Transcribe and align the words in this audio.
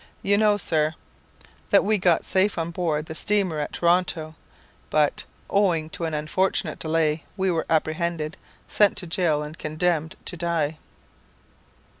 You 0.23 0.35
know, 0.35 0.57
Sir, 0.57 0.95
that 1.69 1.85
we 1.85 1.99
got 1.99 2.25
safe 2.25 2.57
on 2.57 2.71
board 2.71 3.05
the 3.05 3.13
steamer 3.13 3.59
at 3.59 3.71
Toronto; 3.73 4.33
but, 4.89 5.25
owing 5.47 5.91
to 5.91 6.05
an 6.05 6.15
unfortunate 6.15 6.79
delay, 6.79 7.23
we 7.37 7.51
were 7.51 7.67
apprehended, 7.69 8.35
sent 8.67 8.97
to 8.97 9.05
jail, 9.05 9.43
and 9.43 9.55
condemned 9.59 10.15
to 10.25 10.35
die. 10.35 10.79